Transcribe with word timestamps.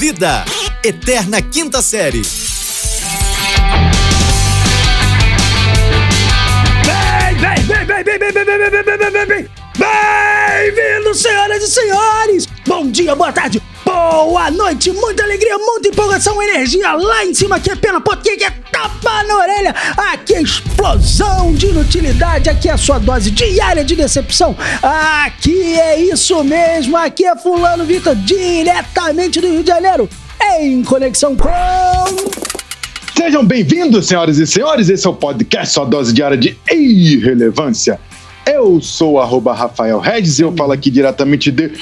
Vida, 0.00 0.46
Eterna 0.82 1.42
Quinta 1.42 1.82
Série. 1.82 2.22
Bem, 6.86 7.36
bem, 7.38 7.66
bem, 7.66 7.84
bem, 7.84 8.02
bem, 8.02 8.18
bem, 8.18 8.32
bem, 8.32 8.46
bem, 8.46 8.70
bem, 8.70 8.82
bem, 8.82 8.96
bem, 8.96 9.10
bem, 9.12 9.26
bem. 9.26 9.50
Bem-vindos, 9.76 11.20
senhoras 11.20 11.62
e 11.62 11.66
senhores! 11.66 12.48
Bom 12.66 12.90
dia, 12.90 13.14
boa 13.14 13.30
tarde, 13.30 13.60
boa 13.90 14.50
noite, 14.50 14.92
muita 14.92 15.24
alegria, 15.24 15.58
muita 15.58 15.88
empolgação, 15.88 16.40
energia 16.40 16.92
lá 16.92 17.24
em 17.24 17.34
cima, 17.34 17.56
aqui 17.56 17.70
é 17.70 17.76
pena, 17.76 17.98
aqui 17.98 18.44
é 18.44 18.50
tapa 18.70 19.24
na 19.24 19.36
orelha, 19.36 19.74
aqui 19.96 20.34
é 20.34 20.42
explosão 20.42 21.52
de 21.52 21.66
inutilidade, 21.66 22.48
aqui 22.48 22.68
é 22.68 22.72
a 22.72 22.76
sua 22.76 22.98
dose 22.98 23.30
diária 23.30 23.84
de 23.84 23.96
decepção, 23.96 24.56
aqui 24.82 25.78
é 25.78 26.00
isso 26.00 26.42
mesmo, 26.44 26.96
aqui 26.96 27.24
é 27.24 27.36
Fulano 27.36 27.84
Vitor, 27.84 28.14
diretamente 28.14 29.40
do 29.40 29.48
Rio 29.48 29.62
de 29.62 29.68
Janeiro, 29.68 30.08
em 30.58 30.82
conexão 30.84 31.34
com. 31.36 31.48
Sejam 33.16 33.44
bem-vindos, 33.44 34.06
senhoras 34.06 34.38
e 34.38 34.46
senhores. 34.46 34.88
Esse 34.88 35.06
é 35.06 35.10
o 35.10 35.12
podcast 35.12 35.74
Sua 35.74 35.84
Dose 35.84 36.12
Diária 36.12 36.38
de 36.38 36.56
Irrelevância. 36.70 38.00
Eu 38.46 38.80
sou 38.80 39.12
o 39.12 39.20
arroba 39.20 39.52
Rafael 39.52 39.98
Regis 39.98 40.38
e 40.38 40.42
eu 40.42 40.52
falo 40.56 40.72
aqui 40.72 40.90
diretamente 40.90 41.50
de 41.50 41.72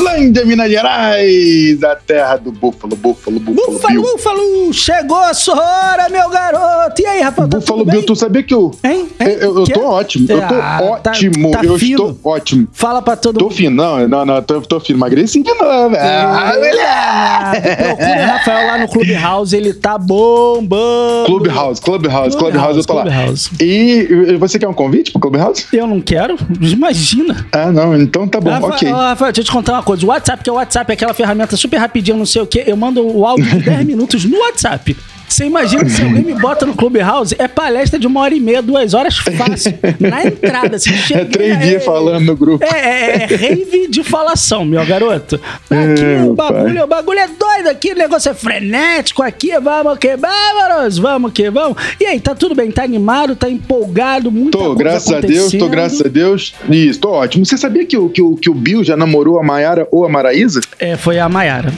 Uberlândia, 0.00 0.44
Minas 0.44 0.70
Gerais, 0.70 1.82
a 1.84 1.96
terra 1.96 2.36
do 2.36 2.50
búfalo, 2.52 2.94
búfalo, 2.96 3.38
búfalo, 3.40 3.72
Búfalo, 3.72 3.92
Bill. 3.94 4.02
búfalo, 4.02 4.72
chegou 4.72 5.18
a 5.18 5.32
sua 5.34 5.54
hora, 5.56 6.08
meu 6.08 6.28
garoto. 6.30 7.00
E 7.02 7.06
aí, 7.06 7.20
Rafael, 7.22 7.48
tá 7.48 7.58
Búfalo 7.58 7.84
Bill, 7.84 8.02
tu 8.04 8.14
sabia 8.16 8.42
que 8.42 8.54
eu... 8.54 8.70
Hein? 8.82 9.08
Hein? 9.20 9.28
Eu, 9.40 9.58
eu 9.58 9.64
tô 9.64 9.84
ótimo, 9.84 10.26
eu 10.28 10.38
tô 10.38 10.54
Ah, 10.54 10.78
tá- 11.02 11.10
ótimo, 11.10 11.50
tá 11.50 11.64
eu 11.64 11.78
fino. 11.78 12.08
estou 12.10 12.32
ótimo. 12.32 12.68
Fala 12.72 13.00
pra 13.02 13.16
todo 13.16 13.38
Tô 13.38 13.44
mundo. 13.46 13.54
fino, 13.54 13.76
não, 13.76 14.08
não, 14.08 14.24
não, 14.24 14.42
tô, 14.42 14.60
tô 14.62 14.80
fino, 14.80 14.98
emagreci 14.98 15.42
de 15.42 15.52
novo. 15.54 15.96
Ah, 15.96 16.52
Ah, 16.86 17.52
Procura 17.76 18.22
o 18.22 18.26
Rafael 18.26 18.66
lá 18.66 18.78
no 18.78 18.88
Clubhouse, 18.88 19.56
ele 19.56 19.72
tá 19.74 19.96
bombando. 19.98 21.26
Clubhouse, 21.26 21.80
Clubhouse, 21.80 22.36
Clubhouse, 22.36 22.78
eu 22.78 22.84
tô 22.84 22.94
lá. 22.94 23.02
Clubhouse. 23.02 23.50
E 23.60 24.06
e 24.34 24.36
você 24.36 24.58
quer 24.58 24.68
um 24.68 24.72
convite 24.74 25.10
pro 25.12 25.20
Clubhouse? 25.20 25.66
Eu 25.72 25.86
não 25.86 26.00
quero, 26.00 26.36
imagina. 26.60 27.46
Ah, 27.52 27.70
não, 27.70 27.96
então 28.00 28.26
tá 28.26 28.40
bom, 28.40 28.50
Rafael, 28.50 28.72
ok. 28.72 28.92
ó, 28.92 28.96
Rafael, 28.96 29.32
deixa 29.32 29.40
eu 29.42 29.44
te 29.44 29.52
contar 29.52 29.72
uma 29.74 29.82
coisa. 29.84 30.04
O 30.04 30.08
WhatsApp, 30.08 30.42
que 30.42 30.50
é 30.50 30.52
o 30.52 30.56
WhatsApp, 30.56 30.90
é 30.90 30.94
aquela 30.94 31.14
ferramenta 31.14 31.56
super 31.56 31.76
rapidinha, 31.76 32.16
não 32.16 32.26
sei 32.26 32.42
o 32.42 32.46
quê. 32.46 32.64
Eu 32.66 32.76
mando 32.76 33.06
o 33.06 33.24
áudio 33.26 33.44
de 33.44 33.60
10 33.64 33.86
minutos 33.86 34.24
no 34.24 34.38
WhatsApp. 34.38 34.96
Você 35.28 35.46
imagina 35.46 35.88
se 35.88 36.02
alguém 36.02 36.22
me 36.22 36.34
bota 36.34 36.64
no 36.64 36.74
Clubhouse, 36.74 37.34
é 37.38 37.48
palestra 37.48 37.98
de 37.98 38.06
uma 38.06 38.20
hora 38.20 38.34
e 38.34 38.40
meia, 38.40 38.62
duas 38.62 38.94
horas 38.94 39.16
fácil. 39.18 39.74
Na 39.98 40.24
entrada, 40.24 40.76
assim, 40.76 40.92
chega. 40.94 41.22
É 41.22 41.24
três 41.24 41.58
dias 41.60 41.84
falando 41.84 42.24
no 42.24 42.36
grupo. 42.36 42.64
É, 42.64 42.68
é, 42.68 43.22
é 43.24 43.36
rave 43.36 43.88
de 43.88 44.04
falação, 44.04 44.64
meu 44.64 44.84
garoto. 44.86 45.40
Aqui 45.70 46.02
É, 46.04 46.22
o 46.22 46.34
bagulho, 46.34 46.74
pai. 46.74 46.82
o 46.82 46.86
bagulho 46.86 47.18
é 47.18 47.28
doido 47.28 47.68
aqui, 47.68 47.92
o 47.92 47.96
negócio 47.96 48.30
é 48.30 48.34
frenético 48.34 49.22
aqui, 49.22 49.50
vamos 49.58 49.98
que 49.98 50.16
vamos, 50.16 50.98
vamos 50.98 51.32
que 51.32 51.50
vamos. 51.50 51.76
E 52.00 52.06
aí, 52.06 52.20
tá 52.20 52.34
tudo 52.34 52.54
bem? 52.54 52.70
Tá 52.70 52.84
animado, 52.84 53.34
tá 53.34 53.48
empolgado, 53.48 54.30
muita 54.30 54.58
Tô, 54.58 54.74
graças 54.74 55.12
a 55.12 55.20
Deus, 55.20 55.52
tô, 55.52 55.68
graças 55.68 56.00
a 56.00 56.08
Deus. 56.08 56.54
Isso, 56.68 57.00
tô 57.00 57.10
ótimo. 57.10 57.44
Você 57.44 57.56
sabia 57.56 57.84
que 57.84 57.96
o, 57.96 58.08
que 58.08 58.22
o, 58.22 58.36
que 58.36 58.50
o 58.50 58.54
Bill 58.54 58.84
já 58.84 58.96
namorou 58.96 59.38
a 59.38 59.42
Maiara 59.42 59.86
ou 59.90 60.04
a 60.04 60.08
Maraísa? 60.08 60.60
É, 60.78 60.96
foi 60.96 61.18
a 61.18 61.28
Maiara. 61.28 61.72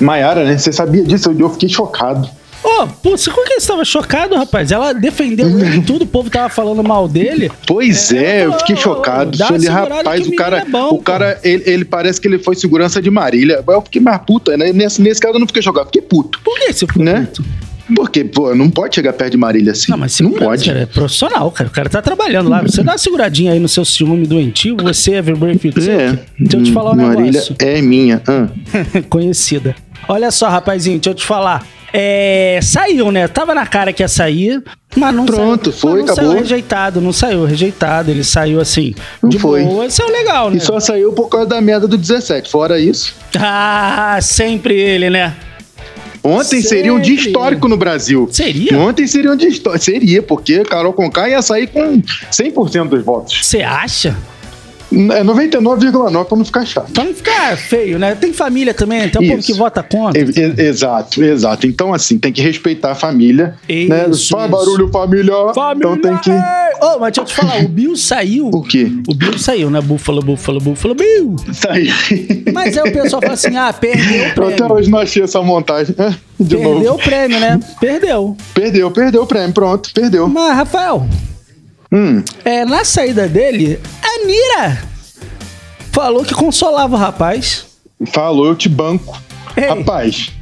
Maiara, 0.00 0.44
né? 0.44 0.56
Você 0.58 0.72
sabia 0.72 1.02
disso? 1.04 1.34
Eu, 1.38 1.50
fiquei 1.50 1.68
chocado. 1.68 2.28
Ô, 2.62 2.86
pô, 3.02 3.16
você 3.16 3.30
como 3.30 3.46
que 3.46 3.58
você 3.58 3.66
tava 3.68 3.84
chocado, 3.86 4.36
rapaz? 4.36 4.70
Ela 4.70 4.92
defendeu 4.92 5.48
ele 5.48 5.80
tudo, 5.80 6.02
o 6.02 6.06
povo 6.06 6.28
tava 6.28 6.50
falando 6.50 6.82
mal 6.84 7.08
dele. 7.08 7.50
Pois 7.66 8.12
é, 8.12 8.44
eu 8.44 8.52
fiquei 8.52 8.76
chocado. 8.76 9.36
Falei, 9.38 9.60
segurada 9.60 9.94
rapaz, 9.94 10.26
o 10.26 10.36
cara, 10.36 10.58
é 10.58 10.64
bom, 10.66 10.90
o 10.90 10.98
cara 11.02 11.38
ele, 11.42 11.62
ele 11.64 11.84
parece 11.86 12.20
que 12.20 12.28
ele 12.28 12.38
foi 12.38 12.54
segurança 12.54 13.00
de 13.00 13.10
Marília. 13.10 13.64
Eu 13.66 13.80
fiquei 13.80 14.02
mais 14.02 14.20
puta, 14.26 14.58
né? 14.58 14.72
Nesse, 14.74 15.00
nesse 15.00 15.20
caso 15.20 15.36
eu 15.36 15.40
não 15.40 15.46
fiquei 15.46 15.62
chocado, 15.62 15.86
fiquei 15.86 16.02
puto. 16.02 16.38
Por 16.44 16.58
que 16.58 16.70
você 16.72 16.86
ficou 16.86 17.02
Né? 17.02 17.26
puto? 17.26 17.44
Porque, 17.96 18.24
pô, 18.24 18.54
não 18.54 18.70
pode 18.70 18.94
chegar 18.94 19.12
perto 19.12 19.32
de 19.32 19.36
Marília 19.36 19.72
assim. 19.72 19.90
Não, 19.90 19.98
mas 19.98 20.20
não 20.20 20.30
pode. 20.30 20.64
cara, 20.66 20.80
é 20.80 20.86
profissional, 20.86 21.50
cara. 21.50 21.68
O 21.68 21.72
cara 21.72 21.88
tá 21.88 22.00
trabalhando 22.00 22.48
lá. 22.48 22.62
Você 22.62 22.82
dá 22.84 22.92
uma 22.92 22.98
seguradinha 22.98 23.52
aí 23.52 23.58
no 23.58 23.68
seu 23.68 23.84
ciúme 23.84 24.26
doentio, 24.26 24.76
você 24.76 25.14
é 25.14 25.22
Vibrating 25.22 25.70
É. 25.88 26.18
Deixa 26.38 26.56
eu 26.56 26.62
te 26.62 26.72
falar 26.72 26.92
um 26.92 26.96
Marília 26.96 27.32
negócio. 27.32 27.56
é 27.58 27.82
minha. 27.82 28.22
Ah. 28.28 28.46
Conhecida. 29.10 29.74
Olha 30.08 30.30
só, 30.30 30.48
rapazinho, 30.48 30.98
deixa 30.98 31.10
eu 31.10 31.14
te 31.14 31.24
falar. 31.24 31.64
É, 31.92 32.60
saiu, 32.62 33.10
né? 33.10 33.26
Tava 33.26 33.52
na 33.54 33.66
cara 33.66 33.92
que 33.92 34.00
ia 34.02 34.06
sair, 34.08 34.62
mas 34.96 35.12
não 35.14 35.26
Pronto, 35.26 35.72
saiu. 35.72 35.80
foi, 35.80 35.98
não 35.98 36.04
acabou. 36.04 36.30
saiu 36.30 36.38
rejeitado, 36.40 37.00
não 37.00 37.12
saiu 37.12 37.44
rejeitado. 37.44 38.10
Ele 38.12 38.22
saiu 38.22 38.60
assim, 38.60 38.94
Não 39.22 39.28
de 39.28 39.38
foi. 39.40 39.64
boa. 39.64 39.90
Saiu 39.90 40.08
legal, 40.10 40.50
né? 40.50 40.56
E 40.56 40.60
só 40.60 40.78
saiu 40.78 41.12
por 41.12 41.28
causa 41.28 41.46
da 41.48 41.60
merda 41.60 41.88
do 41.88 41.96
17. 41.98 42.48
Fora 42.50 42.78
isso. 42.78 43.14
Ah, 43.36 44.18
sempre 44.22 44.74
ele, 44.78 45.10
né? 45.10 45.34
Ontem 46.22 46.60
seria 46.60 46.92
um 46.92 47.00
dia 47.00 47.14
histórico 47.14 47.66
no 47.66 47.76
Brasil. 47.78 48.28
Seria? 48.30 48.78
Ontem 48.78 49.06
seria 49.06 49.32
um 49.32 49.36
dia 49.36 49.48
histórico. 49.48 49.82
Seria, 49.84 50.22
porque 50.22 50.62
Carol 50.64 50.92
Conká 50.92 51.28
ia 51.30 51.40
sair 51.42 51.66
com 51.68 52.00
100% 52.30 52.88
dos 52.88 53.02
votos. 53.02 53.38
Você 53.42 53.62
acha? 53.62 54.14
É 54.92 55.22
99,9 55.22 56.24
pra 56.24 56.36
não 56.36 56.44
ficar 56.44 56.64
chato. 56.66 56.90
Pra 56.92 57.04
não 57.04 57.14
ficar 57.14 57.56
feio, 57.56 57.98
né? 57.98 58.14
Tem 58.14 58.32
família 58.32 58.74
também, 58.74 59.08
tem 59.08 59.22
um 59.22 59.26
povo 59.28 59.38
Isso. 59.40 59.52
que 59.52 59.58
vota 59.58 59.82
contra. 59.82 60.20
Exato, 60.62 61.22
exato. 61.22 61.66
Então, 61.66 61.94
assim, 61.94 62.18
tem 62.18 62.32
que 62.32 62.42
respeitar 62.42 62.92
a 62.92 62.94
família. 62.94 63.54
né? 63.68 64.06
Isso, 64.10 64.30
Faz 64.30 64.44
isso. 64.44 64.48
barulho, 64.50 64.90
família. 64.90 65.32
Então 65.76 65.96
tem 66.00 66.16
que. 66.18 66.30
Ô, 66.30 66.98
mas 66.98 67.12
deixa 67.12 67.20
eu 67.20 67.24
te 67.24 67.34
falar, 67.34 67.62
o 67.64 67.68
Bill 67.68 67.94
saiu. 67.96 68.48
O 68.48 68.62
quê? 68.62 68.90
O 69.08 69.14
Bill 69.14 69.38
saiu, 69.38 69.70
né? 69.70 69.80
Búfalo, 69.80 70.22
búfalo, 70.22 70.60
búfalo, 70.60 70.94
Bill. 70.94 71.36
Sair. 71.52 71.92
Mas 72.52 72.76
aí 72.76 72.88
o 72.88 72.92
pessoal 72.92 73.20
fala 73.22 73.34
assim: 73.34 73.56
ah, 73.56 73.72
perdeu 73.72 74.22
o 74.36 74.42
Eu 74.42 74.48
até 74.48 74.72
hoje 74.72 74.90
não 74.90 74.98
achei 74.98 75.22
essa 75.22 75.40
montagem. 75.42 75.94
É, 75.98 76.10
De 76.38 76.56
Perdeu 76.56 76.74
novo. 76.74 76.94
o 76.94 76.98
prêmio, 76.98 77.38
né? 77.38 77.60
Perdeu. 77.80 78.36
Perdeu, 78.54 78.90
perdeu 78.90 79.22
o 79.22 79.26
prêmio. 79.26 79.52
Pronto, 79.52 79.90
perdeu. 79.92 80.26
Mas, 80.28 80.56
Rafael, 80.56 81.06
Hum. 81.92 82.22
é, 82.44 82.64
na 82.64 82.84
saída 82.84 83.28
dele, 83.28 83.80
a 84.02 84.24
Nira 84.24 84.82
falou 85.92 86.24
que 86.24 86.34
consolava 86.34 86.94
o 86.94 86.98
rapaz. 86.98 87.66
Falou, 88.12 88.46
eu 88.46 88.56
te 88.56 88.68
banco. 88.68 89.20
Ei, 89.56 89.68
Rapaz. 89.68 90.32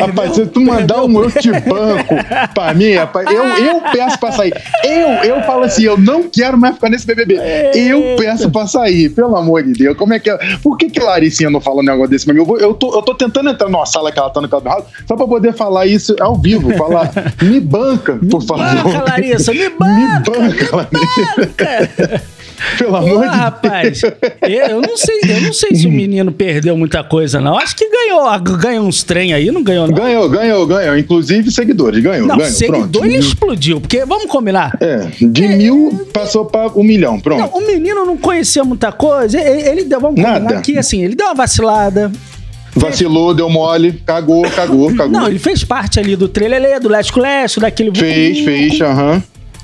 Rapaz, 0.00 0.34
se 0.34 0.46
tu 0.46 0.60
mandar 0.60 1.00
perdeu. 1.00 1.04
um 1.04 1.22
eu 1.24 1.30
te 1.30 1.50
banco 1.50 2.14
pra 2.54 2.74
mim, 2.74 2.92
rapaz, 2.94 3.26
eu, 3.30 3.44
eu 3.44 3.80
peço 3.92 4.18
pra 4.18 4.32
sair. 4.32 4.52
Eu, 4.84 5.08
eu 5.24 5.42
falo 5.42 5.64
assim, 5.64 5.84
eu 5.84 5.96
não 5.98 6.24
quero 6.24 6.56
mais 6.58 6.74
ficar 6.74 6.88
nesse 6.90 7.06
BBB. 7.06 7.38
Eu 7.74 8.16
peço 8.16 8.50
pra 8.50 8.66
sair, 8.66 9.08
pelo 9.10 9.36
amor 9.36 9.62
de 9.62 9.72
Deus. 9.72 9.96
Como 9.96 10.14
é 10.14 10.18
que 10.18 10.30
é? 10.30 10.38
Por 10.62 10.76
que 10.76 10.88
que 10.90 11.00
Laricinha 11.00 11.50
não 11.50 11.60
fala 11.60 11.80
um 11.80 11.84
negócio 11.84 12.10
desse? 12.10 12.26
Mas 12.26 12.36
eu, 12.36 12.44
vou, 12.44 12.58
eu, 12.58 12.74
tô, 12.74 12.94
eu 12.94 13.02
tô 13.02 13.14
tentando 13.14 13.50
entrar 13.50 13.68
numa 13.68 13.86
sala 13.86 14.10
que 14.12 14.18
ela 14.18 14.30
tá 14.30 14.40
no 14.40 14.48
Clubhouse 14.48 14.86
só 15.06 15.16
pra 15.16 15.26
poder 15.26 15.52
falar 15.54 15.86
isso 15.86 16.14
ao 16.20 16.36
vivo. 16.36 16.72
Falar, 16.76 17.10
me 17.42 17.60
banca, 17.60 18.18
por 18.30 18.42
favor. 18.42 18.64
Banca, 18.64 19.04
Larissa, 19.10 19.52
me 19.52 19.60
Me 19.68 19.68
banca! 19.68 20.30
banca, 20.30 20.76
Larissa. 20.76 22.22
Pelo 22.82 22.90
Pô, 22.90 22.96
amor 22.96 23.20
de 23.30 23.36
rapaz, 23.36 24.00
Deus. 24.00 24.12
eu 24.68 24.80
não 24.80 24.96
sei, 24.96 25.20
eu 25.28 25.40
não 25.40 25.52
sei 25.52 25.74
se 25.76 25.86
o 25.86 25.90
menino 25.92 26.32
perdeu 26.32 26.76
muita 26.76 27.04
coisa, 27.04 27.40
não. 27.40 27.56
Acho 27.56 27.76
que 27.76 27.88
ganhou, 27.88 28.26
ganhou 28.58 28.84
uns 28.86 29.04
trem 29.04 29.32
aí, 29.32 29.52
não 29.52 29.62
ganhou, 29.62 29.86
não. 29.86 29.94
Ganhou, 29.94 30.28
ganhou, 30.28 30.66
ganhou. 30.66 30.98
Inclusive 30.98 31.50
seguidores, 31.52 32.02
ganhou, 32.02 32.26
Não, 32.26 32.36
ganhou. 32.36 32.52
seguidor 32.52 32.88
Pronto. 32.90 33.04
ele 33.06 33.18
explodiu, 33.18 33.80
porque 33.80 34.04
vamos 34.04 34.26
combinar. 34.26 34.76
É, 34.80 35.06
de 35.20 35.48
mil 35.48 36.08
passou 36.12 36.44
pra 36.44 36.66
um 36.74 36.82
milhão, 36.82 37.20
pronto. 37.20 37.38
Não, 37.40 37.48
o 37.62 37.66
menino 37.66 38.04
não 38.04 38.16
conhecia 38.16 38.64
muita 38.64 38.90
coisa, 38.90 39.40
ele, 39.40 39.68
ele 39.68 39.84
deu, 39.84 40.00
vamos 40.00 40.16
combinar 40.20 40.40
Nada. 40.40 40.60
que 40.60 40.76
assim, 40.76 41.04
ele 41.04 41.14
deu 41.14 41.26
uma 41.28 41.34
vacilada. 41.34 42.10
Vacilou, 42.74 43.32
deu 43.32 43.48
mole, 43.48 43.92
cagou, 44.04 44.42
cagou, 44.50 44.88
cagou. 44.96 45.08
Não, 45.08 45.28
ele 45.28 45.38
fez 45.38 45.62
parte 45.62 46.00
ali 46.00 46.16
do 46.16 46.26
trelelê, 46.26 46.80
do 46.80 46.88
Leste 46.88 47.16
Leste, 47.18 47.60
daquele... 47.60 47.94
Fez, 47.96 48.40
fez, 48.40 48.80
aham. 48.80 49.22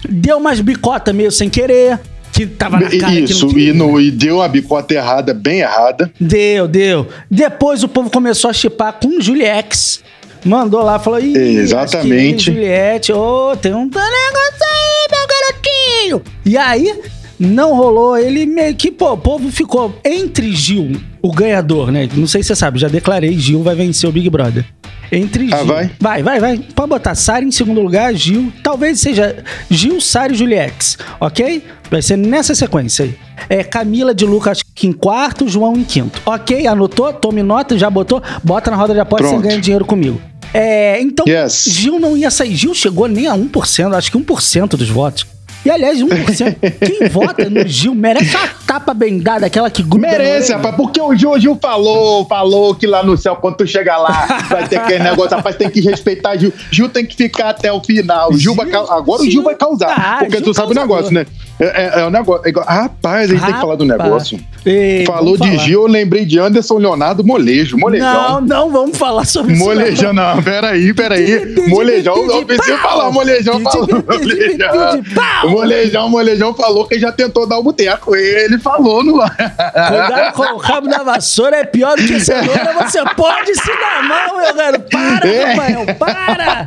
Deu 0.08 0.36
umas 0.36 0.60
bicotas 0.60 1.12
meio 1.14 1.32
sem 1.32 1.48
querer, 1.50 1.98
que 2.38 2.46
tava 2.46 2.78
na 2.78 2.88
cara 2.88 3.18
Isso, 3.18 3.58
e, 3.58 3.72
no, 3.72 4.00
e 4.00 4.12
deu 4.12 4.40
a 4.40 4.46
bicota 4.46 4.94
errada, 4.94 5.34
bem 5.34 5.58
errada. 5.58 6.08
Deu, 6.20 6.68
deu. 6.68 7.08
Depois 7.28 7.82
o 7.82 7.88
povo 7.88 8.08
começou 8.10 8.48
a 8.48 8.52
chipar 8.52 8.92
com 8.92 9.20
Juliex. 9.20 10.04
Mandou 10.44 10.80
lá, 10.82 11.00
falou, 11.00 11.18
Ih, 11.18 11.36
Exatamente. 11.36 12.52
Juliette, 12.52 13.12
ô, 13.12 13.56
tem 13.56 13.74
um 13.74 13.86
negócio 13.86 14.62
aí, 14.62 15.08
meu 15.10 15.26
garotinho. 15.26 16.22
E 16.46 16.56
aí, 16.56 16.94
não 17.38 17.74
rolou, 17.74 18.16
ele 18.16 18.46
meio 18.46 18.74
que, 18.74 18.90
pô, 18.90 19.12
o 19.12 19.18
povo 19.18 19.50
ficou 19.50 19.94
entre 20.04 20.52
Gil, 20.52 20.92
o 21.22 21.32
ganhador, 21.32 21.90
né? 21.92 22.08
Não 22.14 22.26
sei 22.26 22.42
se 22.42 22.48
você 22.48 22.56
sabe, 22.56 22.78
já 22.78 22.88
declarei, 22.88 23.38
Gil 23.38 23.62
vai 23.62 23.74
vencer 23.74 24.08
o 24.08 24.12
Big 24.12 24.28
Brother. 24.28 24.64
Entre 25.10 25.46
Gil. 25.46 25.56
Ah, 25.56 25.62
vai? 25.64 25.90
Vai, 25.98 26.22
vai, 26.22 26.40
vai. 26.40 26.58
Pode 26.74 26.88
botar 26.90 27.14
Sara 27.14 27.44
em 27.44 27.50
segundo 27.50 27.80
lugar, 27.80 28.14
Gil. 28.14 28.52
Talvez 28.62 29.00
seja 29.00 29.42
Gil, 29.70 30.00
Sara 30.00 30.32
e 30.32 30.36
Juliex, 30.36 30.98
ok? 31.20 31.64
Vai 31.90 32.02
ser 32.02 32.18
nessa 32.18 32.54
sequência 32.54 33.06
aí. 33.06 33.14
É 33.48 33.64
Camila 33.64 34.14
de 34.14 34.26
Lucas 34.26 34.60
em 34.82 34.92
quarto, 34.92 35.48
João 35.48 35.74
em 35.74 35.84
quinto. 35.84 36.20
Ok? 36.26 36.66
Anotou? 36.66 37.10
Tome 37.14 37.42
nota, 37.42 37.78
já 37.78 37.88
botou? 37.88 38.22
Bota 38.44 38.70
na 38.70 38.76
roda 38.76 38.92
de 38.92 39.00
aposta 39.00 39.26
e 39.26 39.30
você 39.30 39.38
ganha 39.38 39.60
dinheiro 39.60 39.84
comigo. 39.86 40.20
É, 40.52 41.00
então, 41.00 41.24
Yes. 41.26 41.64
Gil 41.68 41.98
não 41.98 42.16
ia 42.16 42.30
sair. 42.30 42.54
Gil 42.54 42.74
chegou 42.74 43.06
nem 43.08 43.26
a 43.26 43.34
1%, 43.34 43.94
acho 43.94 44.10
que 44.12 44.18
1% 44.18 44.70
dos 44.70 44.88
votos. 44.88 45.26
E 45.64 45.70
aliás, 45.70 46.00
1%. 46.00 46.56
Quem 46.78 47.08
vota 47.10 47.50
no 47.50 47.66
Gil 47.66 47.94
merece 47.94 48.36
uma 48.36 48.48
tapa 48.66 48.94
bem 48.94 49.18
dada, 49.18 49.46
aquela 49.46 49.70
que 49.70 49.82
gruda. 49.82 50.08
Merece, 50.08 50.52
rapaz, 50.52 50.76
porque 50.76 51.00
o 51.00 51.14
Gil, 51.14 51.30
o 51.30 51.38
Gil 51.38 51.58
falou, 51.60 52.24
falou 52.26 52.74
que 52.74 52.86
lá 52.86 53.02
no 53.02 53.16
céu, 53.16 53.36
quando 53.36 53.56
tu 53.56 53.66
chegar 53.66 53.98
lá, 53.98 54.46
vai 54.48 54.68
ter 54.68 54.76
aquele 54.76 55.02
negócio, 55.02 55.36
rapaz, 55.36 55.56
tem 55.56 55.68
que 55.68 55.80
respeitar 55.80 56.36
Gil. 56.36 56.52
Gil 56.70 56.88
tem 56.88 57.04
que 57.04 57.16
ficar 57.16 57.50
até 57.50 57.72
o 57.72 57.82
final. 57.82 58.32
Gil, 58.34 58.54
vai 58.54 58.68
Agora 58.72 59.22
Gil, 59.22 59.28
o 59.28 59.32
Gil 59.32 59.42
vai 59.42 59.54
causar. 59.54 59.90
Ah, 59.90 60.16
porque 60.20 60.36
Gil 60.36 60.44
tu 60.44 60.54
sabe 60.54 60.72
o 60.72 60.74
negócio, 60.74 61.12
né? 61.12 61.26
É, 61.60 61.98
é, 61.98 62.00
é 62.00 62.06
um 62.06 62.10
negócio. 62.10 62.46
É 62.46 62.50
igual, 62.50 62.66
rapaz, 62.66 63.30
a 63.30 63.34
gente 63.34 63.40
rapaz. 63.40 63.44
tem 63.46 63.54
que 63.54 63.60
falar 63.60 63.74
do 63.76 63.84
negócio. 63.84 64.40
Ei, 64.64 65.06
Falou 65.06 65.36
de 65.36 65.48
falar. 65.48 65.64
Gil, 65.64 65.82
eu 65.82 65.86
lembrei 65.86 66.24
de 66.24 66.38
Anderson 66.38 66.78
Leonardo 66.78 67.24
Molejo. 67.24 67.76
Molejão. 67.76 68.40
Não, 68.40 68.40
não 68.40 68.70
vamos 68.70 68.96
falar 68.96 69.24
sobre 69.24 69.54
isso. 69.54 69.64
Molejão, 69.64 70.12
não, 70.12 70.42
peraí, 70.42 70.94
peraí. 70.94 71.54
Molejão, 71.68 72.16
eu 72.16 72.44
preciso 72.44 72.78
falar, 72.78 73.10
Molejão 73.10 73.60
falou. 73.60 73.88
Molejão, 73.88 75.48
molejão, 75.48 76.08
molejão 76.08 76.54
falou 76.54 76.86
que 76.86 76.98
já 76.98 77.10
tentou 77.10 77.46
dar 77.46 77.58
o 77.58 77.62
boteco. 77.62 78.14
Ele 78.14 78.58
falou 78.58 79.02
no 79.02 79.20
ar. 79.20 79.36
Cuidado 79.36 80.34
com 80.34 80.54
o 80.54 80.58
rabo 80.58 80.88
da 80.88 81.02
vassoura 81.02 81.56
é 81.56 81.64
pior 81.64 81.96
do 81.96 82.04
que 82.04 82.20
cenoura. 82.20 82.74
Você 82.82 83.02
pode 83.16 83.54
se 83.54 83.68
dar 83.68 84.02
mão, 84.02 84.40
meu 84.40 84.54
garoto. 84.54 84.88
Para, 84.90 85.28
é. 85.28 85.44
Rafael, 85.44 85.86
para. 85.98 86.66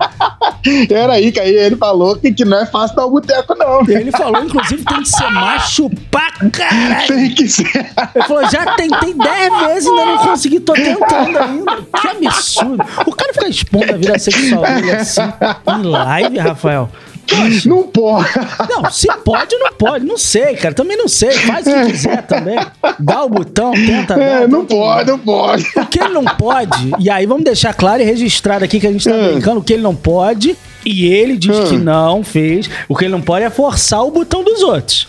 Peraí, 0.88 1.31
que 1.31 1.39
aí 1.39 1.55
ele 1.55 1.75
falou 1.75 2.15
que, 2.15 2.31
que 2.31 2.45
não 2.45 2.59
é 2.59 2.65
fácil 2.65 2.95
dar 2.95 3.05
o 3.05 3.11
boteco, 3.11 3.55
não. 3.55 3.81
Ele 3.88 4.11
falou, 4.11 4.43
inclusive, 4.43 4.80
tem 4.83 5.01
que 5.01 5.09
ser 5.09 5.29
macho 5.29 5.89
pra 6.09 6.31
caralho. 6.51 7.07
Tem 7.07 7.33
que 7.33 7.47
ser. 7.47 7.67
Ele 8.15 8.25
falou, 8.25 8.49
já 8.49 8.65
tentei 8.75 9.13
dez 9.13 9.59
vezes 9.67 9.85
e 9.85 9.89
ainda 9.89 10.05
não 10.05 10.17
consegui, 10.17 10.59
tô 10.59 10.73
tentando 10.73 11.37
ainda. 11.37 11.77
Que 12.01 12.07
absurdo. 12.07 12.83
O 13.05 13.15
cara 13.15 13.33
fica 13.33 13.49
expondo 13.49 13.93
a 13.93 13.97
vida 13.97 14.19
sexual 14.19 14.63
dele 14.63 14.91
assim, 14.91 15.21
em 15.21 15.83
live, 15.83 16.37
Rafael. 16.37 16.89
Poxa. 17.27 17.69
Não 17.69 17.83
pode. 17.83 18.29
Não, 18.69 18.91
se 18.91 19.07
pode 19.23 19.55
não 19.55 19.71
pode, 19.73 20.05
não 20.05 20.17
sei, 20.17 20.55
cara. 20.55 20.73
Também 20.73 20.97
não 20.97 21.07
sei. 21.07 21.31
Faz 21.31 21.65
o 21.65 21.71
que 21.71 21.91
quiser 21.91 22.21
também. 22.23 22.59
Dá 22.99 23.23
o 23.23 23.29
botão, 23.29 23.71
tenta. 23.71 24.15
É, 24.15 24.47
não 24.47 24.65
pode, 24.65 25.09
não 25.09 25.19
pode. 25.19 25.65
O 25.75 25.85
que 25.85 25.99
ele 25.99 26.13
não 26.13 26.25
pode, 26.25 26.91
e 26.99 27.09
aí 27.09 27.25
vamos 27.25 27.43
deixar 27.43 27.73
claro 27.73 28.01
e 28.01 28.05
registrado 28.05 28.65
aqui 28.65 28.79
que 28.79 28.87
a 28.87 28.91
gente 28.91 29.07
tá 29.07 29.15
é. 29.15 29.31
brincando, 29.31 29.59
o 29.59 29.63
que 29.63 29.73
ele 29.73 29.83
não 29.83 29.95
pode 29.95 30.57
e 30.85 31.05
ele 31.05 31.37
diz 31.37 31.69
que 31.69 31.75
hum. 31.75 31.79
não 31.79 32.23
fez. 32.23 32.69
O 32.87 32.95
que 32.95 33.05
ele 33.05 33.11
não 33.11 33.21
pode 33.21 33.45
é 33.45 33.49
forçar 33.49 34.03
o 34.03 34.11
botão 34.11 34.43
dos 34.43 34.61
outros. 34.61 35.07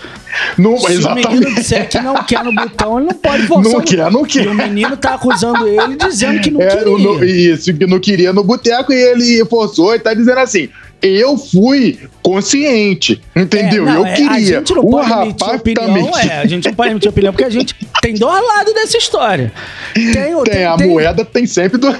Não, 0.56 0.78
Se 0.78 0.92
exatamente. 0.92 1.26
o 1.26 1.30
menino 1.30 1.54
disser 1.54 1.88
que 1.88 2.00
não 2.00 2.22
quer 2.24 2.42
no 2.44 2.52
botão, 2.54 2.98
ele 2.98 3.08
não 3.08 3.14
pode 3.14 3.46
forçar. 3.46 3.72
Não 3.72 3.80
quer, 3.80 4.10
não 4.10 4.24
quer. 4.24 4.44
E 4.44 4.48
o 4.48 4.54
menino 4.54 4.96
tá 4.96 5.14
acusando 5.14 5.66
ele 5.66 5.96
dizendo 5.96 6.40
que 6.40 6.50
não 6.50 6.60
é, 6.60 6.68
queria. 6.68 6.84
No, 6.84 7.24
isso, 7.24 7.74
que 7.74 7.86
não 7.86 8.00
queria 8.00 8.32
no 8.32 8.42
boteco 8.42 8.92
e 8.92 8.96
ele 8.96 9.44
forçou 9.46 9.94
e 9.94 9.98
tá 9.98 10.14
dizendo 10.14 10.38
assim: 10.38 10.68
eu 11.02 11.36
fui 11.36 11.98
consciente, 12.22 13.20
entendeu? 13.34 13.82
É, 13.82 13.86
não, 13.90 13.96
eu 13.96 14.06
é, 14.06 14.12
queria. 14.14 14.58
A 14.58 14.60
gente 14.60 14.74
não 14.74 14.84
o 14.84 14.90
pode 14.90 15.08
rapaz 15.08 15.60
opinião, 15.60 15.86
também. 15.86 16.10
É, 16.30 16.38
a 16.38 16.46
gente 16.46 16.68
não 16.68 16.74
pode 16.74 16.90
emitir 16.92 17.10
opinião 17.10 17.32
porque 17.32 17.44
a 17.44 17.50
gente 17.50 17.74
tem 18.00 18.14
dois 18.14 18.46
lados 18.46 18.72
dessa 18.72 18.96
história. 18.96 19.52
Tem, 19.94 20.12
tem, 20.12 20.44
tem 20.44 20.64
a 20.64 20.76
tem, 20.76 20.88
moeda, 20.88 21.24
tem 21.24 21.44
sempre 21.44 21.76
do. 21.78 21.92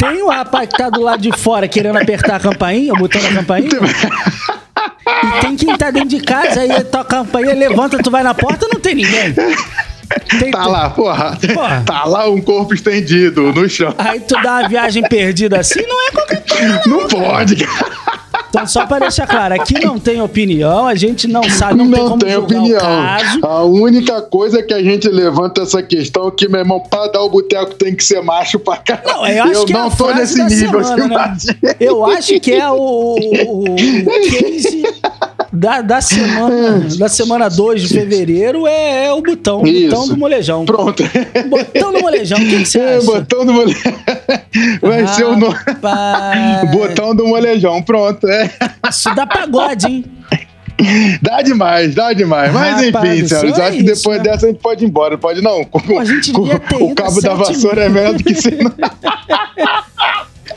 Tem 0.00 0.22
o 0.22 0.28
rapaz 0.28 0.66
que 0.66 0.78
tá 0.78 0.88
do 0.88 1.02
lado 1.02 1.20
de 1.20 1.30
fora 1.36 1.68
querendo 1.68 1.98
apertar 1.98 2.36
a 2.36 2.40
campainha, 2.40 2.94
o 2.94 2.96
botão 2.96 3.20
da 3.20 3.34
campainha. 3.34 3.68
E 5.06 5.40
tem 5.42 5.56
quem 5.56 5.76
tá 5.76 5.90
dentro 5.90 6.08
de 6.08 6.20
casa, 6.20 6.60
aí 6.60 6.82
toca 6.84 7.00
a 7.00 7.24
campainha, 7.24 7.54
levanta, 7.54 7.98
tu 7.98 8.10
vai 8.10 8.22
na 8.22 8.32
porta, 8.32 8.66
não 8.72 8.80
tem 8.80 8.94
ninguém. 8.94 9.34
Tem 10.38 10.50
tá 10.50 10.66
lá, 10.66 10.90
porra, 10.90 11.38
porra, 11.54 11.82
Tá 11.84 12.04
lá 12.04 12.28
um 12.28 12.40
corpo 12.40 12.74
estendido 12.74 13.52
no 13.52 13.68
chão. 13.68 13.94
Aí 13.98 14.20
tu 14.20 14.34
dá 14.42 14.60
uma 14.60 14.68
viagem 14.68 15.02
perdida 15.02 15.60
assim, 15.60 15.82
não 15.86 16.08
é 16.08 16.10
qualquer 16.10 16.44
coisa. 16.48 16.82
Não, 16.86 17.00
não 17.00 17.08
pode, 17.08 17.68
Então, 18.50 18.66
só 18.66 18.84
para 18.84 19.00
deixar 19.00 19.28
claro, 19.28 19.54
aqui 19.54 19.78
não 19.84 19.98
tem 19.98 20.20
opinião, 20.20 20.86
a 20.86 20.94
gente 20.96 21.28
não 21.28 21.42
sabe, 21.48 21.76
não, 21.78 21.84
não 21.84 21.92
tem 21.92 22.08
como 22.08 22.18
tem 22.18 22.36
opinião. 22.36 22.80
A 23.42 23.62
única 23.62 24.20
coisa 24.22 24.60
que 24.60 24.74
a 24.74 24.82
gente 24.82 25.08
levanta 25.08 25.62
essa 25.62 25.80
questão 25.82 26.28
é 26.28 26.30
que, 26.32 26.48
meu 26.48 26.60
irmão, 26.60 26.80
para 26.80 27.12
dar 27.12 27.22
o 27.22 27.30
boteco 27.30 27.74
tem 27.74 27.94
que 27.94 28.04
ser 28.04 28.20
macho 28.22 28.58
pra 28.58 28.76
caralho. 28.76 29.08
Não, 29.08 29.26
eu 29.26 29.44
acho 29.44 29.52
eu 29.52 29.64
que 29.66 29.72
é 29.72 29.76
não 29.76 29.86
é 29.86 29.90
tô 29.90 30.14
nesse 30.14 30.44
nível. 30.44 30.84
Semana, 30.84 31.36
né? 31.62 31.74
Eu 31.78 32.04
acho 32.04 32.40
que 32.40 32.52
é 32.52 32.68
o, 32.68 32.74
o, 32.74 33.62
o 33.62 33.76
case 34.28 34.82
da, 35.52 35.82
da 35.82 36.00
semana 36.00 36.86
da 36.98 37.08
semana 37.08 37.48
2 37.48 37.82
de 37.82 37.88
fevereiro 37.88 38.66
é, 38.66 39.06
é 39.06 39.12
o 39.12 39.20
botão, 39.20 39.62
o 39.62 39.64
botão 39.64 40.08
do 40.08 40.16
molejão. 40.16 40.64
Pronto. 40.64 41.02
Botão 41.48 41.92
do 41.92 42.00
molejão, 42.00 42.38
o 42.38 42.40
que, 42.40 42.58
que 42.58 42.66
você 42.66 42.78
é, 42.80 42.96
acha? 42.96 43.06
Botão 43.06 43.46
do 43.46 43.52
molejão. 43.52 43.92
Vai 44.80 45.06
ser 45.08 45.24
o 45.24 45.36
nome. 45.36 45.56
Botão 46.72 47.14
do 47.14 47.26
molejão, 47.26 47.82
pronto. 47.82 48.28
É. 48.28 48.50
Isso 48.88 49.14
dá 49.14 49.26
pagode, 49.26 49.86
hein? 49.86 50.04
Dá 51.20 51.42
demais, 51.42 51.94
dá 51.94 52.12
demais. 52.12 52.52
Mas 52.52 52.82
enfim, 52.82 53.26
senhores, 53.26 53.58
acho 53.58 53.76
que 53.76 53.82
depois 53.82 54.18
né? 54.18 54.24
dessa 54.24 54.46
a 54.46 54.48
gente 54.48 54.60
pode 54.60 54.84
ir 54.84 54.88
embora, 54.88 55.18
pode 55.18 55.42
não? 55.42 55.62
Pô, 55.64 55.98
a 55.98 56.04
gente 56.04 56.32
ter 56.32 56.82
o 56.82 56.94
cabo 56.94 57.20
da 57.20 57.34
vassoura 57.34 57.84
é 57.84 57.88
melhor 57.88 58.14
do 58.14 58.24
que 58.24 58.34
você. 58.34 58.58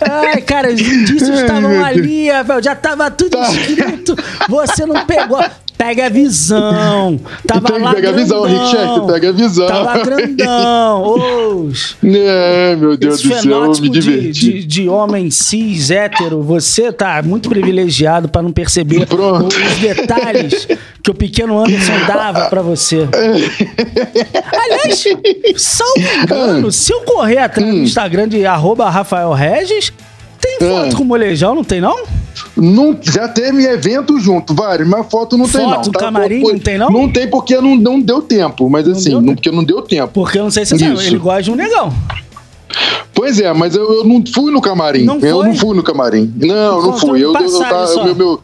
Ai, 0.10 0.42
cara, 0.42 0.70
os 0.70 0.80
indícios 0.80 1.40
estavam 1.40 1.84
ali, 1.84 2.28
velho. 2.28 2.64
Já 2.64 2.76
tava 2.76 3.10
tudo 3.12 3.38
tá. 3.38 3.50
escrito. 3.50 4.16
Você 4.50 4.86
não 4.86 5.06
pegou. 5.06 5.44
Pega 5.78 6.06
a 6.06 6.10
visão. 6.10 7.20
Tava 7.48 7.68
tem 7.68 7.78
que 7.78 7.82
lá 7.84 7.94
pegar 7.94 8.10
a 8.10 8.14
visão, 8.14 8.44
Rick 8.44 8.70
Check, 8.70 9.06
pega 9.08 9.30
a 9.30 9.32
visão. 9.32 9.68
Tava 9.68 10.04
grandão. 10.04 11.66
Os, 11.68 11.98
é, 12.04 12.76
meu 12.76 12.96
Deus 12.96 13.22
do 13.22 13.42
céu, 13.42 13.66
eu 13.66 13.82
me 13.82 13.90
diverti. 13.90 14.32
De, 14.32 14.54
de, 14.60 14.66
de, 14.66 14.90
homem 14.90 15.30
cis, 15.32 15.92
hétero, 15.92 16.42
você 16.42 16.92
tá 16.92 17.22
muito 17.24 17.50
privilegiado 17.50 18.30
para 18.30 18.42
não 18.42 18.52
perceber 18.52 19.06
Pronto. 19.08 19.56
os 19.56 19.78
detalhes 19.80 20.68
que 21.04 21.12
o 21.12 21.14
pequeno 21.14 21.60
Anderson 21.60 22.06
dava 22.08 22.50
para 22.50 22.62
você. 22.62 23.08
Aliás, 24.54 25.06
salvo 25.58 26.00
engano, 26.24 26.72
se 26.72 26.94
eu 26.94 27.02
correr 27.02 27.40
atrás 27.40 27.70
hum. 27.70 27.84
Instagram 27.84 28.30
de 28.30 28.46
arroba 28.46 28.90
Rafael 28.90 29.34
Regis, 29.34 29.92
tem 30.40 30.60
foto 30.60 30.96
com 30.96 31.04
molejão, 31.04 31.56
não 31.56 31.64
tem 31.64 31.82
não? 31.82 32.23
Não, 32.56 32.96
já 33.02 33.28
teve 33.28 33.66
evento 33.66 34.20
junto, 34.20 34.54
vários, 34.54 34.88
mas 34.88 35.10
foto 35.10 35.38
não 35.38 35.48
foto, 35.48 35.58
tem 35.58 35.70
não. 35.70 35.76
Foto, 35.76 35.92
tá? 35.92 36.00
camarim 36.00 36.44
não 36.44 36.60
tem 36.60 36.78
não? 36.78 36.90
Não 36.90 37.12
tem 37.12 37.28
porque 37.28 37.56
não, 37.58 37.76
não 37.76 38.00
deu 38.00 38.22
tempo, 38.22 38.70
mas 38.70 38.86
não 38.86 38.92
assim, 38.92 39.10
não, 39.10 39.34
porque 39.34 39.52
não 39.52 39.64
deu 39.64 39.82
tempo. 39.82 40.14
Porque 40.14 40.38
eu 40.38 40.44
não 40.44 40.52
sei 40.52 40.66
se 40.66 40.78
você 40.78 40.86
sabe, 40.86 41.08
ele 41.08 41.18
gosta 41.18 41.42
de 41.44 41.52
um 41.52 41.56
negão. 41.56 41.92
Pois 43.14 43.40
é, 43.40 43.52
mas 43.54 43.76
eu, 43.76 43.92
eu 43.94 44.04
não 44.04 44.24
fui 44.34 44.52
no 44.52 44.62
camarim. 44.62 45.04
Não 45.04 45.20
eu 45.20 45.44
não 45.44 45.56
fui 45.56 45.76
no 45.76 45.84
camarim. 45.84 46.32
Não, 46.36 46.82
não 46.82 46.98
fui. 46.98 47.24
Eu, 47.24 47.34
eu, 47.34 47.42
eu, 47.42 48.04
meu, 48.04 48.16
meu, 48.16 48.44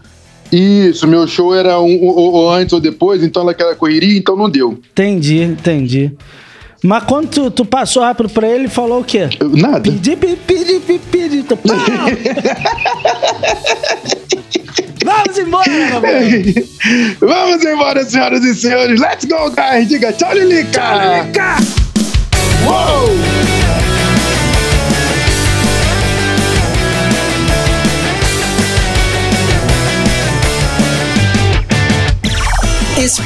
isso, 0.52 1.08
meu 1.08 1.28
show 1.28 1.54
era 1.54 1.80
um, 1.80 2.04
ou, 2.04 2.52
antes 2.52 2.74
ou 2.74 2.80
depois, 2.80 3.24
então 3.24 3.44
naquela 3.44 3.76
correria, 3.76 4.18
então 4.18 4.36
não 4.36 4.50
deu. 4.50 4.80
Entendi, 4.92 5.42
entendi. 5.42 6.12
Mas 6.84 7.04
quando 7.04 7.28
tu, 7.28 7.52
tu 7.52 7.66
passou 7.66 8.04
rápido 8.04 8.30
pra 8.30 8.48
ele, 8.48 8.70
falou 8.70 9.02
o 9.02 9.04
quê? 9.04 9.30
Nada. 9.42 9.82
Pedi, 9.92 10.16
pedi, 10.16 10.36
pedi, 10.38 10.80
pedi, 10.80 11.44
pedi. 11.44 11.46
Vamos 15.04 15.38
embora, 15.38 15.70
meu 15.70 16.02
Vamos 17.20 17.66
embora, 17.66 18.06
senhoras 18.06 18.44
e 18.44 18.56
senhores. 18.56 19.00
Let's 19.00 19.26
go, 19.26 19.50
guys. 19.52 19.90
Diga 19.90 20.14
tchau, 20.14 20.34
Lilica. 20.34 20.82
Tchau, 20.82 21.00
Lilica. 21.00 21.56
Uou! 22.66 23.29